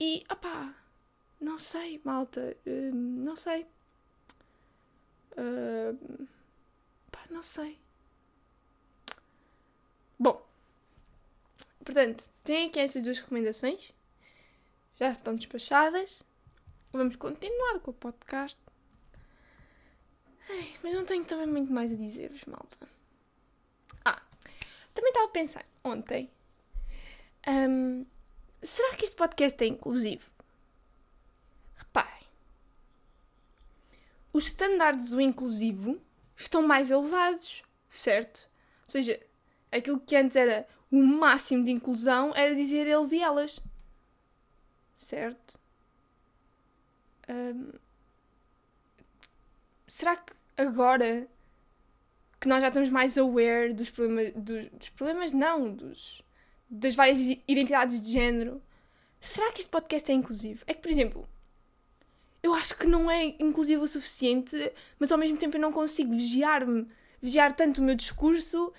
e, 0.00 0.24
opá, 0.30 0.74
não 1.40 1.58
sei, 1.58 2.00
malta, 2.04 2.56
uh, 2.66 2.94
não 2.94 3.36
sei. 3.36 3.66
Uh, 5.32 6.26
pá, 7.10 7.20
não 7.30 7.42
sei. 7.42 7.78
Bom, 10.18 10.44
portanto, 11.84 12.30
tem 12.42 12.68
aqui 12.68 12.80
essas 12.80 13.02
duas 13.02 13.18
recomendações. 13.18 13.92
Já 14.96 15.10
estão 15.10 15.34
despachadas. 15.34 16.22
Vamos 16.92 17.16
continuar 17.16 17.78
com 17.80 17.90
o 17.90 17.94
podcast. 17.94 18.60
Ai, 20.48 20.74
mas 20.82 20.94
não 20.94 21.04
tenho 21.04 21.24
também 21.24 21.46
muito 21.46 21.72
mais 21.72 21.92
a 21.92 21.94
dizer-vos, 21.94 22.44
malta. 22.46 22.88
Ah, 24.04 24.22
também 24.94 25.10
estava 25.10 25.26
a 25.26 25.30
pensar 25.30 25.64
ontem 25.84 26.30
um, 27.46 28.04
será 28.62 28.94
que 28.96 29.04
este 29.04 29.16
podcast 29.16 29.62
é 29.62 29.66
inclusivo? 29.66 30.30
Reparem. 31.76 32.26
Os 34.32 34.46
standards 34.46 35.10
do 35.10 35.20
inclusivo 35.20 36.00
estão 36.36 36.62
mais 36.62 36.90
elevados, 36.90 37.62
certo? 37.88 38.50
Ou 38.84 38.90
seja, 38.90 39.20
aquilo 39.70 40.00
que 40.00 40.16
antes 40.16 40.36
era 40.36 40.66
o 40.90 41.02
máximo 41.02 41.64
de 41.64 41.70
inclusão 41.70 42.32
era 42.34 42.54
dizer 42.54 42.86
eles 42.86 43.12
e 43.12 43.20
elas. 43.20 43.60
Certo? 44.96 45.58
Um, 47.28 47.72
será 49.86 50.16
que 50.16 50.32
agora 50.56 51.28
que 52.40 52.48
nós 52.48 52.60
já 52.60 52.68
estamos 52.68 52.88
mais 52.88 53.18
aware 53.18 53.72
dos 53.72 53.90
problemas, 53.90 54.32
dos, 54.34 54.66
dos 54.70 54.88
problemas 54.90 55.32
não, 55.32 55.72
dos, 55.72 56.22
das 56.70 56.94
várias 56.94 57.18
identidades 57.46 58.00
de 58.00 58.12
género, 58.12 58.62
será 59.20 59.52
que 59.52 59.60
este 59.60 59.70
podcast 59.70 60.10
é 60.10 60.14
inclusivo? 60.14 60.62
É 60.66 60.74
que, 60.74 60.80
por 60.80 60.90
exemplo, 60.90 61.28
eu 62.42 62.54
acho 62.54 62.76
que 62.76 62.86
não 62.86 63.10
é 63.10 63.34
inclusivo 63.40 63.82
o 63.82 63.88
suficiente, 63.88 64.56
mas 64.98 65.10
ao 65.10 65.18
mesmo 65.18 65.36
tempo 65.36 65.56
eu 65.56 65.60
não 65.60 65.72
consigo 65.72 66.12
vigiar-me, 66.12 66.86
vigiar 67.20 67.54
tanto 67.54 67.80
o 67.80 67.84
meu 67.84 67.94
discurso 67.94 68.72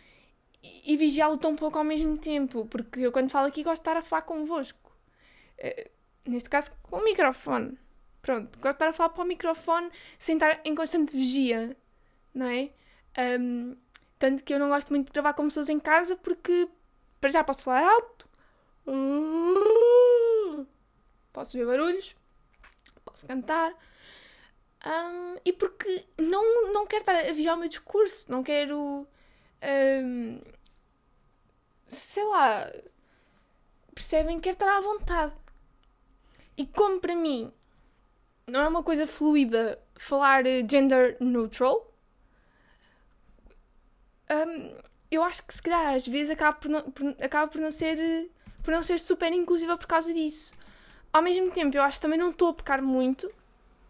e, 0.63 0.93
e 0.93 0.97
vigiá-lo 0.97 1.37
tão 1.37 1.55
pouco 1.55 1.77
ao 1.77 1.83
mesmo 1.83 2.17
tempo, 2.17 2.65
porque 2.65 3.01
eu 3.01 3.11
quando 3.11 3.31
falo 3.31 3.47
aqui 3.47 3.63
gosto 3.63 3.77
de 3.77 3.81
estar 3.81 3.97
a 3.97 4.01
falar 4.01 4.23
convosco. 4.23 4.91
Uh, 5.59 5.89
neste 6.25 6.49
caso, 6.49 6.71
com 6.83 6.97
o 6.97 7.03
microfone. 7.03 7.77
Pronto, 8.21 8.59
gosto 8.59 8.63
de 8.63 8.69
estar 8.69 8.87
a 8.89 8.93
falar 8.93 9.09
para 9.09 9.23
o 9.23 9.27
microfone 9.27 9.89
sem 10.17 10.35
estar 10.35 10.59
em 10.65 10.75
constante 10.75 11.15
vigia, 11.15 11.75
não 12.33 12.47
é? 12.47 12.69
Um, 13.39 13.75
tanto 14.17 14.43
que 14.43 14.53
eu 14.53 14.59
não 14.59 14.67
gosto 14.69 14.89
muito 14.89 15.07
de 15.07 15.13
gravar 15.13 15.33
com 15.33 15.45
pessoas 15.45 15.69
em 15.69 15.79
casa 15.79 16.15
porque 16.17 16.67
para 17.19 17.29
já 17.29 17.43
posso 17.43 17.63
falar 17.63 17.87
alto. 17.87 18.27
Posso 21.31 21.57
ver 21.57 21.65
barulhos. 21.65 22.15
Posso 23.05 23.25
cantar. 23.25 23.73
Um, 24.85 25.35
e 25.45 25.53
porque 25.53 26.05
não, 26.17 26.73
não 26.73 26.85
quero 26.85 27.01
estar 27.01 27.15
a 27.15 27.31
vigiar 27.31 27.55
o 27.55 27.59
meu 27.59 27.69
discurso. 27.69 28.29
Não 28.31 28.43
quero. 28.43 29.07
Sei 31.87 32.23
lá. 32.23 32.71
Percebem? 33.93 34.39
Quero 34.39 34.53
estar 34.53 34.77
à 34.77 34.81
vontade. 34.81 35.33
E 36.57 36.65
como 36.65 36.99
para 36.99 37.15
mim 37.15 37.51
não 38.47 38.61
é 38.61 38.67
uma 38.67 38.83
coisa 38.83 39.05
fluida 39.07 39.79
falar 39.95 40.43
gender 40.69 41.17
neutral. 41.19 41.93
Eu 45.11 45.23
acho 45.23 45.45
que 45.45 45.53
se 45.53 45.61
calhar 45.61 45.95
às 45.95 46.07
vezes 46.07 46.31
acaba 46.31 46.57
por 46.57 46.69
não, 46.69 46.91
por, 46.91 47.15
acaba 47.19 47.51
por 47.51 47.59
não 47.59 47.71
ser 47.71 48.29
por 48.63 48.71
não 48.71 48.83
ser 48.83 48.99
super 48.99 49.31
inclusiva 49.31 49.77
por 49.77 49.87
causa 49.87 50.13
disso. 50.13 50.53
Ao 51.11 51.21
mesmo 51.21 51.49
tempo, 51.51 51.75
eu 51.75 51.81
acho 51.81 51.97
que 51.97 52.01
também 52.03 52.19
não 52.19 52.29
estou 52.29 52.49
a 52.49 52.53
pecar 52.53 52.83
muito. 52.83 53.31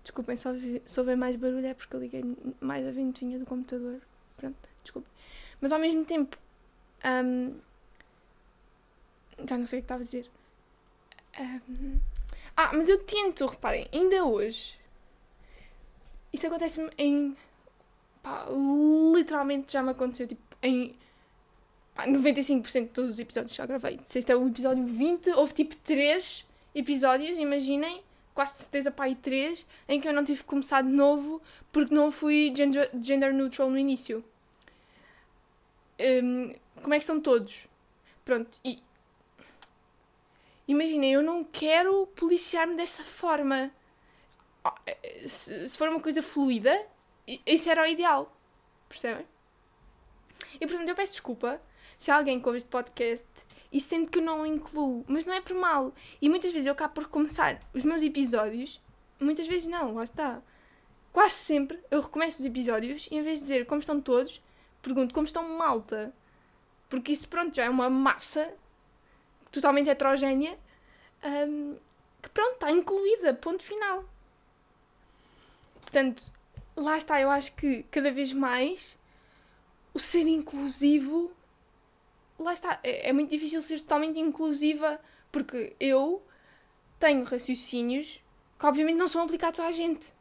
Desculpem, 0.04 0.38
só 0.38 0.54
se 0.86 1.00
houver 1.00 1.18
mais 1.18 1.36
barulho 1.36 1.66
é 1.66 1.74
porque 1.74 1.96
eu 1.96 2.00
liguei 2.00 2.24
mais 2.62 2.88
a 2.88 2.92
ventoinha 2.92 3.38
do 3.38 3.46
computador. 3.46 4.00
Pronto, 4.38 4.70
desculpem. 4.82 5.12
Mas 5.62 5.72
ao 5.72 5.80
mesmo 5.80 6.06
tempo, 6.06 6.38
um, 7.06 7.60
já 9.48 9.58
não 9.58 9.66
sei 9.66 9.80
o 9.80 9.82
que 9.82 9.86
estava 9.86 10.02
a 10.02 10.06
dizer. 10.06 10.30
Um, 11.40 12.00
ah, 12.56 12.72
mas 12.74 12.90
eu 12.90 12.98
tento, 13.04 13.46
reparem, 13.46 13.88
ainda 13.94 14.26
hoje. 14.26 14.78
Isso 16.32 16.46
acontece-me 16.46 16.90
em. 16.98 17.36
Pá, 18.22 18.46
literalmente 19.16 19.74
já 19.74 19.82
me 19.82 19.92
aconteceu 19.92 20.28
tipo, 20.28 20.42
em 20.62 20.94
95% 21.98 22.82
de 22.82 22.88
todos 22.88 23.12
os 23.12 23.20
episódios 23.20 23.56
já 23.56 23.66
gravei. 23.66 24.00
Se 24.06 24.20
este 24.20 24.32
é 24.32 24.36
o 24.36 24.48
episódio 24.48 24.86
20, 24.86 25.32
houve 25.32 25.54
tipo 25.54 25.76
3 25.78 26.46
episódios, 26.76 27.38
imaginem, 27.38 28.02
quase 28.34 28.54
de 28.54 28.60
certeza 28.60 28.94
aí 28.98 29.16
3, 29.16 29.66
em 29.88 30.00
que 30.00 30.08
eu 30.08 30.14
não 30.14 30.24
tive 30.24 30.40
que 30.40 30.46
começar 30.46 30.82
de 30.82 30.90
novo 30.90 31.42
porque 31.72 31.94
não 31.94 32.12
fui 32.12 32.54
gender, 32.56 32.90
gender 33.02 33.34
neutral 33.34 33.70
no 33.70 33.78
início. 33.78 34.24
Um, 36.00 36.54
como 36.82 36.94
é 36.94 37.00
que 37.00 37.06
são 37.06 37.20
todos? 37.20 37.68
Pronto, 38.24 38.60
e. 38.64 38.82
Imaginem, 40.68 41.14
eu 41.14 41.24
não 41.24 41.44
quero 41.44 42.08
policiar-me 42.16 42.76
dessa 42.76 43.04
forma. 43.04 43.72
Ah, 44.64 44.76
se 45.28 45.78
for 45.78 45.90
uma 45.90 46.00
coisa 46.00 46.22
fluida, 46.22 46.86
isso 47.46 47.70
era 47.70 47.84
o 47.84 47.88
ideal. 47.88 48.36
Percebem? 48.88 49.26
E 50.60 50.68
portanto 50.68 50.90
eu 50.90 50.96
peço 50.96 51.14
desculpa 51.14 51.62
se 51.98 52.12
alguém 52.12 52.40
que 52.40 52.48
ouve 52.48 52.58
este 52.58 52.70
podcast 52.70 53.26
e 53.72 53.80
sente 53.80 54.10
que 54.10 54.20
eu 54.20 54.24
não 54.24 54.42
o 54.42 54.46
incluo, 54.46 55.06
mas 55.08 55.26
não 55.26 55.34
é 55.34 55.42
por 55.42 55.56
mal. 55.56 55.94
E 56.22 56.30
muitas 56.30 56.52
vezes 56.52 56.68
eu 56.68 56.74
acabo 56.74 56.94
por 56.96 57.08
começar 57.08 57.62
os 57.74 57.84
meus 57.84 58.02
episódios, 58.02 58.82
muitas 59.20 59.48
vezes 59.48 59.68
não, 59.68 59.96
lá 59.96 60.04
está. 60.04 60.42
Quase 61.12 61.36
sempre 61.36 61.80
eu 61.92 62.02
recomeço 62.02 62.40
os 62.40 62.46
episódios 62.46 63.08
e 63.12 63.18
em 63.18 63.24
vez 63.24 63.40
de 63.40 63.46
dizer 63.46 63.66
como 63.66 63.82
estão 63.82 64.00
todos, 64.00 64.42
pergunto 64.82 65.14
como 65.14 65.28
estão 65.28 65.48
malta. 65.58 66.14
Porque 66.90 67.12
isso, 67.12 67.28
pronto, 67.28 67.56
já 67.56 67.66
é 67.66 67.70
uma 67.70 67.90
massa 67.90 68.54
totalmente 69.52 69.90
heterogénea 69.90 70.58
um, 71.24 71.78
que, 72.22 72.30
pronto, 72.30 72.54
está 72.54 72.72
incluída, 72.72 73.34
ponto 73.34 73.64
final. 73.64 74.04
Portanto, 75.82 76.32
lá 76.76 76.98
está, 76.98 77.20
eu 77.22 77.30
acho 77.30 77.56
que 77.56 77.84
cada 77.84 78.12
vez 78.12 78.34
mais 78.34 78.98
o 79.94 80.00
ser 80.00 80.28
inclusivo 80.28 81.32
lá 82.40 82.54
está, 82.54 82.80
é, 82.84 83.10
é 83.10 83.14
muito 83.14 83.30
difícil 83.30 83.62
ser 83.62 83.80
totalmente 83.82 84.20
inclusiva 84.20 85.00
porque 85.32 85.76
eu 85.80 86.24
tenho 87.00 87.24
raciocínios 87.24 88.22
que 88.58 88.66
obviamente 88.66 88.98
não 88.98 89.08
são 89.08 89.22
aplicados 89.24 89.60
à 89.60 89.72
gente. 89.72 90.14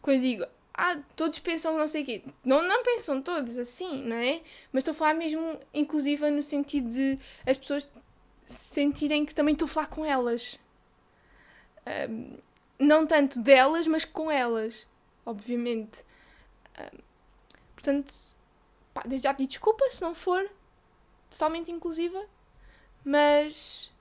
Quando 0.00 0.16
eu 0.16 0.22
digo, 0.22 0.46
ah, 0.74 0.98
todos 1.14 1.38
pensam 1.38 1.78
não 1.78 1.86
sei 1.86 2.02
o 2.02 2.06
quê. 2.06 2.22
Não, 2.44 2.62
não 2.62 2.82
pensam 2.82 3.22
todos 3.22 3.56
assim, 3.56 4.02
não 4.02 4.16
é? 4.16 4.42
Mas 4.72 4.80
estou 4.80 4.92
a 4.92 4.94
falar 4.94 5.14
mesmo 5.14 5.58
inclusiva 5.72 6.30
no 6.30 6.42
sentido 6.42 6.88
de 6.88 7.18
as 7.46 7.56
pessoas 7.56 7.90
sentirem 8.44 9.24
que 9.24 9.34
também 9.34 9.52
estou 9.52 9.66
a 9.66 9.68
falar 9.68 9.86
com 9.86 10.04
elas. 10.04 10.58
Um, 12.10 12.38
não 12.78 13.06
tanto 13.06 13.40
delas, 13.40 13.86
mas 13.86 14.04
com 14.04 14.30
elas, 14.30 14.86
obviamente. 15.24 16.04
Um, 16.78 16.98
portanto, 17.74 18.12
pá, 18.92 19.04
já 19.12 19.32
pedi 19.32 19.48
desculpa 19.48 19.88
se 19.90 20.02
não 20.02 20.14
for 20.14 20.50
totalmente 21.30 21.70
inclusiva, 21.70 22.24
mas 23.04 23.92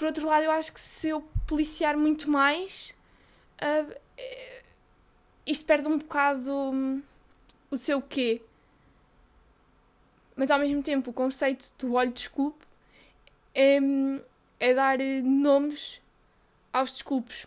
por 0.00 0.06
outro 0.06 0.26
lado, 0.26 0.44
eu 0.44 0.50
acho 0.50 0.72
que 0.72 0.80
se 0.80 1.10
eu 1.10 1.20
policiar 1.46 1.94
muito 1.94 2.30
mais, 2.30 2.94
uh, 3.60 3.94
isto 5.46 5.64
perde 5.64 5.88
um 5.88 5.98
bocado 5.98 6.52
um, 6.52 7.02
o 7.70 7.76
seu 7.76 8.00
quê. 8.00 8.42
Mas 10.36 10.50
ao 10.50 10.58
mesmo 10.58 10.82
tempo, 10.82 11.10
o 11.10 11.14
conceito 11.14 11.72
do 11.78 11.94
olho 11.94 12.12
desculpe 12.12 12.64
é, 13.54 13.78
é 14.58 14.74
dar 14.74 14.98
nomes 15.22 16.00
aos 16.72 16.92
desculpes. 16.92 17.46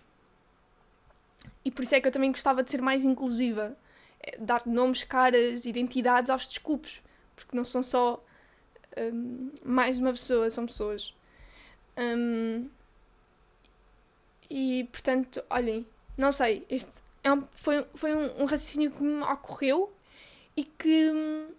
E 1.66 1.72
por 1.72 1.84
isso 1.84 1.96
é 1.96 2.02
que 2.02 2.08
eu 2.08 2.12
também 2.12 2.32
gostava 2.32 2.62
de 2.64 2.70
ser 2.70 2.82
mais 2.82 3.06
inclusiva. 3.06 3.76
É 4.20 4.38
dar 4.38 4.66
nomes, 4.66 5.04
caras, 5.04 5.66
identidades 5.66 6.30
aos 6.30 6.46
desculpes. 6.46 7.02
Porque 7.36 7.56
não 7.56 7.64
são 7.64 7.82
só 7.82 8.24
um, 8.98 9.52
mais 9.64 9.98
uma 9.98 10.12
pessoa, 10.12 10.50
são 10.50 10.66
pessoas. 10.66 11.16
Um, 11.98 12.70
e 14.50 14.84
portanto, 14.92 15.44
olhem, 15.50 15.86
não 16.18 16.32
sei, 16.32 16.66
este 16.70 16.92
é 17.24 17.32
um, 17.32 17.44
foi, 17.54 17.86
foi 17.96 18.14
um, 18.14 18.42
um, 18.42 18.46
raciocínio 18.46 18.92
que 18.92 19.02
me 19.02 19.24
ocorreu 19.24 19.92
e 20.56 20.64
que 20.64 21.10
hum, 21.10 21.52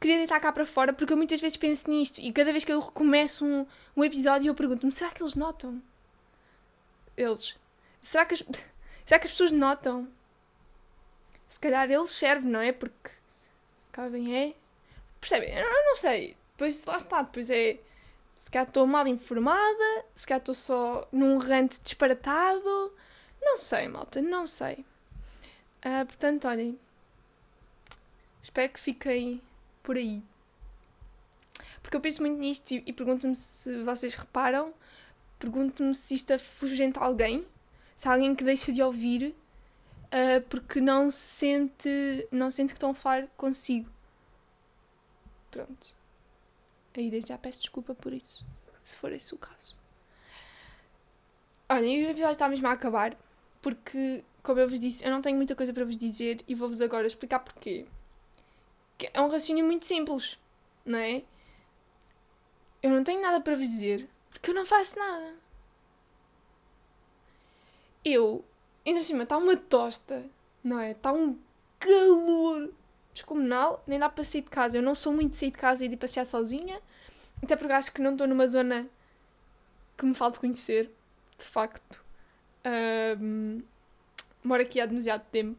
queria 0.00 0.18
deitar 0.18 0.40
cá 0.40 0.52
para 0.52 0.66
fora 0.66 0.92
porque 0.92 1.12
eu 1.12 1.16
muitas 1.16 1.40
vezes 1.40 1.56
penso 1.56 1.90
nisto 1.90 2.20
e 2.20 2.32
cada 2.32 2.52
vez 2.52 2.64
que 2.64 2.72
eu 2.72 2.80
recomeço 2.80 3.44
um, 3.44 3.66
um 3.96 4.04
episódio 4.04 4.50
eu 4.50 4.54
pergunto-me: 4.54 4.92
será 4.92 5.10
que 5.10 5.22
eles 5.22 5.34
notam? 5.34 5.82
Eles. 7.16 7.56
Será 8.02 8.26
que 8.26 8.34
as, 8.34 8.40
será 9.06 9.18
que 9.18 9.26
as 9.26 9.32
pessoas 9.32 9.52
notam? 9.52 10.08
Se 11.48 11.58
calhar 11.60 11.90
eles 11.90 12.10
servem, 12.10 12.50
não 12.50 12.60
é? 12.60 12.72
Porque 12.72 13.10
cá 13.92 14.08
vem 14.08 14.36
é. 14.36 14.54
Percebem? 15.20 15.54
Eu 15.56 15.84
não 15.84 15.96
sei. 15.96 16.36
Depois 16.52 16.84
lá 16.84 16.96
está, 16.96 17.22
depois 17.22 17.50
é 17.50 17.78
se 18.44 18.50
calhar 18.50 18.68
estou 18.68 18.86
mal 18.86 19.06
informada, 19.06 20.04
se 20.14 20.26
calhar 20.26 20.38
estou 20.38 20.54
só 20.54 21.08
num 21.10 21.38
rante 21.38 21.80
disparatado. 21.82 22.92
Não 23.44 23.56
sei, 23.56 23.88
malta, 23.88 24.22
não 24.22 24.46
sei. 24.46 24.84
Uh, 25.84 26.06
portanto, 26.06 26.48
olhem. 26.48 26.78
Espero 28.42 28.72
que 28.72 28.80
fiquem 28.80 29.40
por 29.82 29.96
aí. 29.96 30.22
Porque 31.82 31.96
eu 31.96 32.00
penso 32.00 32.22
muito 32.22 32.38
nisto 32.38 32.72
e, 32.72 32.82
e 32.86 32.92
pergunto-me 32.92 33.36
se 33.36 33.82
vocês 33.84 34.14
reparam. 34.14 34.72
Pergunto-me 35.38 35.94
se 35.94 36.14
isto 36.14 36.32
afugenta 36.32 37.00
alguém. 37.00 37.46
Se 37.94 38.08
há 38.08 38.12
alguém 38.12 38.34
que 38.34 38.42
deixa 38.42 38.72
de 38.72 38.82
ouvir 38.82 39.34
uh, 40.14 40.40
porque 40.48 40.80
não 40.80 41.10
se 41.10 41.18
sente, 41.18 42.28
não 42.30 42.50
sente 42.50 42.68
que 42.72 42.76
estão 42.76 42.90
a 42.90 42.94
falar 42.94 43.26
consigo. 43.36 43.90
Pronto. 45.50 45.94
Aí 46.96 47.10
desde 47.10 47.28
já 47.28 47.38
peço 47.38 47.58
desculpa 47.58 47.94
por 47.94 48.12
isso, 48.12 48.44
se 48.84 48.96
for 48.96 49.12
esse 49.12 49.34
o 49.34 49.38
caso. 49.38 49.76
Olhem, 51.68 52.04
o 52.04 52.10
episódio 52.10 52.32
está 52.32 52.48
mesmo 52.48 52.68
a 52.68 52.72
acabar, 52.72 53.16
porque, 53.64 54.22
como 54.42 54.60
eu 54.60 54.68
vos 54.68 54.78
disse, 54.78 55.02
eu 55.02 55.10
não 55.10 55.22
tenho 55.22 55.38
muita 55.38 55.56
coisa 55.56 55.72
para 55.72 55.86
vos 55.86 55.96
dizer 55.96 56.42
e 56.46 56.54
vou-vos 56.54 56.82
agora 56.82 57.06
explicar 57.06 57.38
porquê. 57.38 57.86
Que 58.98 59.08
é 59.14 59.18
um 59.22 59.28
raciocínio 59.28 59.64
muito 59.64 59.86
simples, 59.86 60.38
não 60.84 60.98
é? 60.98 61.22
Eu 62.82 62.90
não 62.90 63.02
tenho 63.02 63.22
nada 63.22 63.40
para 63.40 63.56
vos 63.56 63.66
dizer, 63.66 64.06
porque 64.28 64.50
eu 64.50 64.54
não 64.54 64.66
faço 64.66 64.98
nada. 64.98 65.34
Eu, 68.04 68.44
ainda 68.84 69.00
por 69.00 69.06
cima, 69.06 69.22
está 69.22 69.38
uma 69.38 69.56
tosta, 69.56 70.26
não 70.62 70.78
é? 70.78 70.90
Está 70.90 71.10
um 71.10 71.38
calor 71.78 72.70
descomunal, 73.14 73.82
nem 73.86 73.98
dá 73.98 74.10
para 74.10 74.24
sair 74.24 74.42
de 74.42 74.50
casa. 74.50 74.76
Eu 74.76 74.82
não 74.82 74.94
sou 74.94 75.10
muito 75.10 75.30
de 75.30 75.38
sair 75.38 75.52
de 75.52 75.56
casa 75.56 75.86
e 75.86 75.88
de 75.88 75.96
passear 75.96 76.26
sozinha, 76.26 76.78
até 77.42 77.56
porque 77.56 77.72
acho 77.72 77.92
que 77.94 78.02
não 78.02 78.12
estou 78.12 78.26
numa 78.26 78.46
zona 78.46 78.86
que 79.96 80.04
me 80.04 80.12
falta 80.12 80.38
conhecer, 80.38 80.90
de 81.38 81.44
facto. 81.46 82.03
Moro 84.42 84.62
aqui 84.62 84.80
há 84.80 84.86
demasiado 84.86 85.24
tempo, 85.30 85.58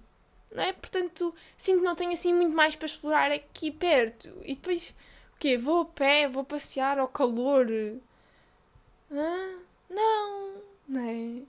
não 0.51 0.63
é? 0.63 0.74
Portanto, 0.74 1.33
sinto 1.57 1.79
que 1.79 1.85
não 1.85 1.95
tenho 1.95 2.13
assim 2.13 2.33
muito 2.33 2.55
mais 2.55 2.75
para 2.75 2.85
explorar 2.85 3.31
aqui 3.31 3.71
perto. 3.71 4.29
E 4.43 4.55
depois, 4.55 4.93
o 5.35 5.39
quê? 5.39 5.57
Vou 5.57 5.81
a 5.81 5.85
pé, 5.85 6.27
vou 6.27 6.43
passear 6.43 7.00
ao 7.00 7.07
calor. 7.07 7.67
Ah, 9.12 9.59
não, 9.89 10.62
não 10.88 11.01
é? 11.01 11.41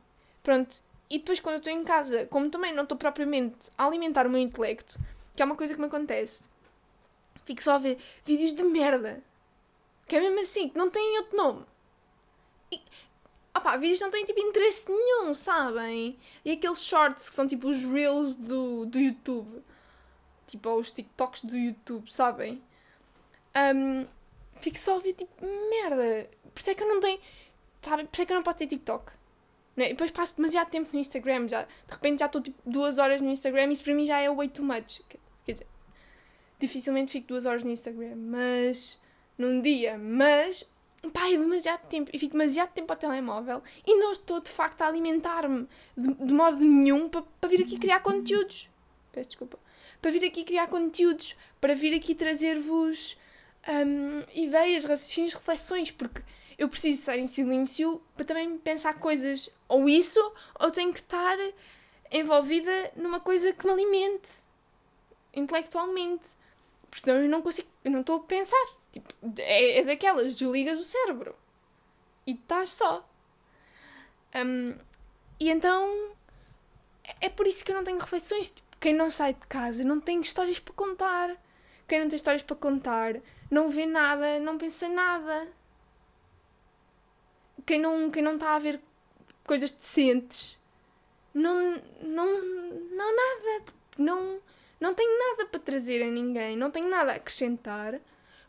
Pronto, 0.42 0.76
e 1.08 1.18
depois 1.18 1.40
quando 1.40 1.54
eu 1.54 1.58
estou 1.58 1.72
em 1.72 1.84
casa, 1.84 2.26
como 2.26 2.50
também 2.50 2.72
não 2.72 2.82
estou 2.82 2.98
propriamente 2.98 3.56
a 3.76 3.86
alimentar 3.86 4.26
o 4.26 4.30
meu 4.30 4.40
intelecto, 4.40 4.98
que 5.34 5.42
é 5.42 5.44
uma 5.44 5.56
coisa 5.56 5.74
que 5.74 5.80
me 5.80 5.86
acontece. 5.86 6.48
Fico 7.44 7.62
só 7.62 7.72
a 7.72 7.78
ver 7.78 7.98
vídeos 8.24 8.54
de 8.54 8.62
merda. 8.62 9.22
Que 10.06 10.16
é 10.16 10.20
mesmo 10.20 10.40
assim, 10.40 10.68
que 10.68 10.78
não 10.78 10.90
têm 10.90 11.18
outro 11.18 11.36
nome. 11.36 11.66
Opá, 13.56 13.76
vídeos 13.76 14.00
não 14.00 14.10
têm 14.10 14.24
tipo 14.24 14.40
interesse 14.40 14.90
nenhum, 14.90 15.32
sabem? 15.34 16.18
E 16.44 16.52
aqueles 16.52 16.82
shorts 16.82 17.28
que 17.28 17.36
são 17.36 17.46
tipo 17.46 17.68
os 17.68 17.84
reels 17.84 18.36
do, 18.36 18.86
do 18.86 18.98
YouTube. 18.98 19.62
Tipo, 20.46 20.74
os 20.74 20.92
TikToks 20.92 21.44
do 21.44 21.56
YouTube, 21.56 22.12
sabem? 22.12 22.62
Um, 23.56 24.06
fico 24.60 24.78
só 24.78 24.96
a 24.96 25.00
ver 25.00 25.14
tipo 25.14 25.44
merda. 25.44 26.30
Por 26.54 26.60
isso 26.60 26.70
é 26.70 26.74
que 26.74 26.82
eu 26.82 26.88
não 26.88 27.00
tenho. 27.00 27.20
Sabe? 27.82 28.04
Por 28.04 28.14
isso 28.14 28.22
é 28.22 28.26
que 28.26 28.32
eu 28.32 28.36
não 28.36 28.42
posso 28.42 28.58
ter 28.58 28.66
TikTok. 28.66 29.12
Né? 29.76 29.86
E 29.86 29.88
depois 29.90 30.10
passo 30.10 30.36
demasiado 30.36 30.70
tempo 30.70 30.90
no 30.92 30.98
Instagram. 30.98 31.48
Já, 31.48 31.62
de 31.62 31.68
repente 31.88 32.20
já 32.20 32.26
estou 32.26 32.40
tipo 32.40 32.58
duas 32.64 32.98
horas 32.98 33.20
no 33.20 33.30
Instagram 33.30 33.66
e 33.66 33.72
isso 33.72 33.84
para 33.84 33.94
mim 33.94 34.06
já 34.06 34.20
é 34.20 34.30
way 34.30 34.48
too 34.48 34.64
much. 34.64 35.00
Quer 35.44 35.52
dizer, 35.52 35.66
dificilmente 36.58 37.12
fico 37.12 37.28
duas 37.28 37.46
horas 37.46 37.64
no 37.64 37.70
Instagram, 37.70 38.16
mas. 38.16 39.00
num 39.36 39.60
dia, 39.60 39.98
mas. 39.98 40.64
Pá, 41.10 41.28
é 41.28 41.36
demasiado 41.36 41.86
tempo. 41.88 42.10
E 42.12 42.18
fico 42.18 42.32
demasiado 42.32 42.72
tempo 42.72 42.92
ao 42.92 42.98
telemóvel 42.98 43.62
e 43.86 43.96
não 43.96 44.12
estou 44.12 44.40
de 44.40 44.50
facto 44.50 44.82
a 44.82 44.86
alimentar-me 44.86 45.68
de, 45.96 46.14
de, 46.14 46.34
modo 46.34 46.58
nenhum 46.58 47.08
para, 47.08 47.22
para 47.40 47.50
vir 47.50 47.62
aqui 47.62 47.78
criar 47.78 48.00
conteúdos. 48.00 48.68
Peço 49.12 49.30
desculpa. 49.30 49.58
Para 50.00 50.10
vir 50.10 50.24
aqui 50.24 50.44
criar 50.44 50.66
conteúdos, 50.68 51.36
para 51.60 51.74
vir 51.74 51.94
aqui 51.94 52.14
trazer-vos 52.14 53.16
um, 53.68 54.22
ideias, 54.34 54.84
raciocínios, 54.84 55.34
reflexões, 55.34 55.90
porque 55.90 56.22
eu 56.58 56.68
preciso 56.68 57.00
estar 57.00 57.18
em 57.18 57.26
silêncio 57.26 58.00
para 58.14 58.24
também 58.24 58.56
pensar 58.58 58.94
coisas. 58.94 59.50
Ou 59.68 59.88
isso, 59.88 60.20
ou 60.60 60.70
tenho 60.70 60.92
que 60.92 61.00
estar 61.00 61.36
envolvida 62.10 62.92
numa 62.96 63.20
coisa 63.20 63.52
que 63.52 63.66
me 63.66 63.72
alimente 63.72 64.30
intelectualmente. 65.34 66.30
Porque 66.90 67.00
senão 67.04 67.20
eu 67.20 67.28
não 67.28 67.42
consigo, 67.42 67.68
eu 67.84 67.90
não 67.90 68.00
estou 68.00 68.16
a 68.16 68.20
pensar. 68.20 68.66
Tipo, 69.00 69.14
é, 69.38 69.78
é 69.78 69.84
daquelas, 69.84 70.34
desligas 70.34 70.78
o 70.78 70.82
cérebro. 70.82 71.34
E 72.26 72.32
estás 72.32 72.70
só. 72.72 73.08
Um, 74.34 74.74
e 75.38 75.50
então 75.50 76.12
é, 77.20 77.28
por 77.28 77.46
isso 77.46 77.64
que 77.64 77.70
eu 77.70 77.76
não 77.76 77.84
tenho 77.84 77.98
reflexões. 77.98 78.50
Tipo, 78.50 78.76
quem 78.80 78.94
não 78.94 79.10
sai 79.10 79.34
de 79.34 79.46
casa 79.46 79.84
não 79.84 80.00
tem 80.00 80.20
histórias 80.20 80.58
para 80.58 80.74
contar. 80.74 81.36
Quem 81.86 82.00
não 82.00 82.08
tem 82.08 82.16
histórias 82.16 82.42
para 82.42 82.56
contar 82.56 83.20
não 83.50 83.68
vê 83.68 83.86
nada, 83.86 84.38
não 84.40 84.58
pensa 84.58 84.88
nada. 84.88 85.48
Quem 87.64 87.78
não, 87.78 88.10
quem 88.10 88.22
não 88.22 88.34
está 88.34 88.54
a 88.54 88.58
ver 88.58 88.80
coisas 89.44 89.70
decentes 89.70 90.58
não, 91.36 91.76
não, 92.02 92.42
não 92.90 93.16
nada. 93.16 93.64
Não, 93.98 94.40
não 94.80 94.94
tenho 94.94 95.18
nada 95.18 95.46
para 95.46 95.60
trazer 95.60 96.02
a 96.02 96.10
ninguém, 96.10 96.56
não 96.56 96.70
tenho 96.70 96.88
nada 96.88 97.12
a 97.12 97.16
acrescentar, 97.16 98.00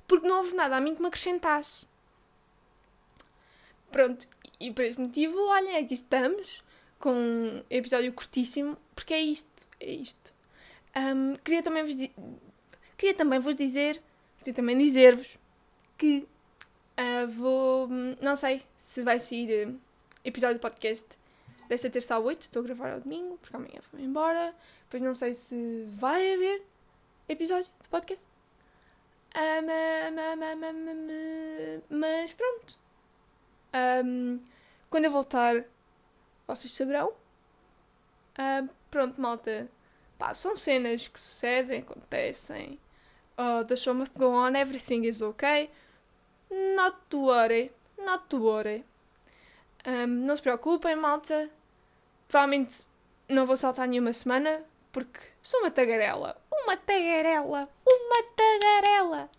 porque 0.08 0.28
não 0.28 0.38
houve 0.38 0.56
nada 0.56 0.78
a 0.78 0.82
mim 0.82 0.96
que 0.96 1.02
me 1.02 1.08
acrescentasse. 1.08 1.88
Pronto, 3.92 4.28
e 4.60 4.72
por 4.72 4.84
esse 4.84 5.00
motivo, 5.00 5.38
olha, 5.48 5.80
aqui 5.80 5.94
estamos 5.94 6.64
com 7.00 7.12
um 7.12 7.64
episódio 7.70 8.12
curtíssimo, 8.14 8.78
porque 8.96 9.14
é 9.14 9.22
isto, 9.22 9.68
é 9.80 9.92
isto. 9.92 10.34
Um, 10.96 11.36
queria 11.36 11.62
também 11.62 11.84
vos 11.84 11.96
queria 12.98 13.14
também 13.14 13.40
vos 13.40 13.56
dizer, 13.56 14.02
queria 14.40 14.54
também 14.54 14.78
dizer-vos 14.78 15.38
que 15.98 16.28
uh, 16.98 17.28
vou, 17.28 17.88
não 18.22 18.36
sei 18.36 18.64
se 18.78 19.04
vai 19.04 19.20
sair 19.20 19.68
uh, 19.68 19.80
episódio 20.24 20.56
de 20.56 20.62
podcast 20.62 21.06
desta 21.70 21.90
terça 21.90 22.16
à 22.16 22.20
8, 22.20 22.42
estou 22.42 22.62
a 22.62 22.66
gravar 22.66 22.94
ao 22.94 23.02
domingo, 23.02 23.38
porque 23.38 23.56
amanhã 23.56 23.80
vou 23.92 24.02
embora. 24.02 24.56
Depois 24.84 25.04
não 25.04 25.14
sei 25.14 25.34
se 25.34 25.86
vai 25.92 26.34
haver 26.34 26.64
episódio 27.28 27.70
de 27.82 27.88
podcast. 27.90 28.37
Mas 31.90 32.34
pronto. 32.34 32.80
Um, 33.74 34.40
quando 34.90 35.06
eu 35.06 35.12
voltar, 35.12 35.64
vocês 36.48 36.74
saberão. 36.74 37.10
Uh, 38.38 38.70
pronto, 38.90 39.20
malta. 39.22 39.68
Pá, 40.18 40.34
são 40.34 40.56
cenas 40.56 41.08
que 41.08 41.20
sucedem, 41.20 41.82
acontecem. 41.82 42.80
Uh, 43.38 43.64
the 43.66 43.76
show 43.76 43.94
must 43.94 44.18
go 44.18 44.32
on, 44.32 44.56
everything 44.56 45.06
is 45.06 45.22
okay. 45.22 45.70
Not 46.76 46.98
to 47.10 47.26
worry, 47.26 47.72
not 48.00 48.26
to 48.30 48.38
worry. 48.38 48.84
Um, 49.86 50.08
não 50.26 50.36
se 50.36 50.42
preocupem, 50.42 50.96
malta. 50.96 51.50
Provavelmente 52.28 52.88
não 53.30 53.46
vou 53.46 53.56
saltar 53.56 53.88
nenhuma 53.88 54.12
semana, 54.14 54.64
porque 54.98 55.20
sou 55.44 55.60
uma 55.60 55.70
tagarela. 55.70 56.42
Uma 56.52 56.76
tagarela! 56.76 57.70
Uma 57.86 58.24
tagarela! 58.36 59.30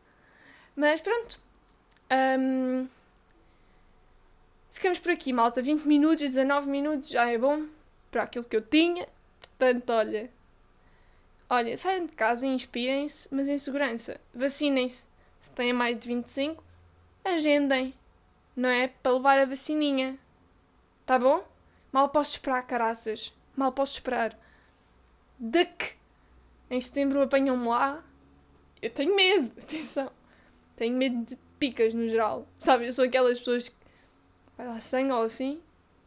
Mas 0.77 1.01
pronto. 1.01 1.41
Um, 2.39 2.87
ficamos 4.71 5.01
por 5.01 5.11
aqui, 5.11 5.33
malta. 5.33 5.61
20 5.61 5.83
minutos, 5.83 6.21
19 6.21 6.69
minutos 6.69 7.11
já 7.11 7.29
é 7.29 7.37
bom 7.37 7.67
para 8.09 8.23
aquilo 8.23 8.45
que 8.45 8.55
eu 8.55 8.63
tinha. 8.63 9.09
Portanto, 9.41 9.91
olha. 9.91 10.31
Olha, 11.51 11.77
saiam 11.77 12.07
de 12.07 12.13
casa 12.13 12.47
e 12.47 12.51
inspirem-se, 12.51 13.27
mas 13.29 13.49
em 13.49 13.59
segurança. 13.59 14.21
Vacinem-se. 14.33 15.09
Se 15.41 15.51
têm 15.51 15.73
mais 15.73 15.99
de 15.99 16.07
25, 16.07 16.63
agendem. 17.25 17.93
Não 18.55 18.69
é? 18.69 18.87
Para 18.87 19.13
levar 19.13 19.41
a 19.41 19.45
vacininha. 19.45 20.17
Tá 21.05 21.19
bom? 21.19 21.45
Mal 21.91 22.11
posso 22.11 22.37
esperar, 22.37 22.63
caraças. 22.65 23.35
Mal 23.57 23.73
posso 23.73 23.95
esperar 23.95 24.39
que 25.39 25.95
em 26.71 26.81
setembro 26.81 27.23
apanham-me 27.23 27.67
lá, 27.67 28.05
eu 28.83 28.91
tenho 28.91 29.15
medo, 29.15 29.53
atenção. 29.61 30.11
Tenho 30.77 30.97
medo 30.97 31.25
de 31.25 31.37
picas 31.59 31.95
no 31.95 32.09
geral. 32.09 32.47
Sabe, 32.59 32.87
eu 32.87 32.93
sou 32.93 33.05
aquelas 33.05 33.39
pessoas 33.39 33.69
que 33.69 33.75
vai 34.57 34.67
dar 34.67 34.81
sangue 34.81 35.13
ou 35.13 35.23
assim, 35.23 35.61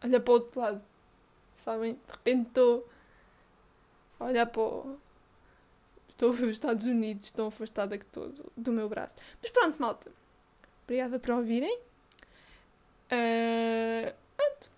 olha 0.04 0.20
para 0.20 0.32
o 0.32 0.36
outro 0.36 0.60
lado. 0.60 0.82
Sabem? 1.58 1.94
De 1.94 2.12
repente 2.12 2.48
estou 2.48 2.90
a 4.20 4.26
olhar 4.26 4.46
para 4.46 4.62
o... 4.62 4.98
Estou 6.10 6.30
a 6.30 6.34
ver 6.34 6.46
os 6.46 6.52
Estados 6.52 6.86
Unidos, 6.86 7.32
tão 7.32 7.48
afastada 7.48 7.98
que 7.98 8.06
estou 8.06 8.30
do, 8.30 8.52
do 8.56 8.72
meu 8.72 8.88
braço. 8.88 9.16
Mas 9.42 9.52
pronto, 9.52 9.82
malta. 9.82 10.12
Obrigada 10.84 11.20
por 11.20 11.32
ouvirem. 11.32 11.80
Uh, 13.12 14.14
pronto. 14.38 14.70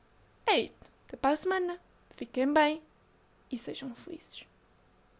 É 0.46 0.60
isto. 0.62 0.92
Até 1.08 1.18
para 1.18 1.32
a 1.32 1.36
semana. 1.36 1.80
Fiquem 2.12 2.52
bem. 2.54 2.82
E 3.54 3.58
sejam 3.58 3.94
felizes. 3.94 4.46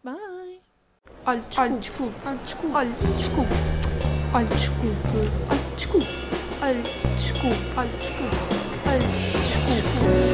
Bye. 0.02 0.60
Olha, 1.24 1.40
desculpe. 1.78 2.16
Olha, 2.26 2.36
desculpe. 2.38 2.74
Olha, 2.74 2.90
desculpe. 3.14 3.54
Olha, 4.34 4.46
desculpe. 4.46 4.88
Olha, 5.48 5.76
desculpe. 5.76 6.06
Olha, 6.60 6.82
desculpe. 6.82 7.56
Olha, 7.76 7.88
desculpe. 7.88 8.36
Olha, 8.88 8.98
desculpe. 9.38 10.33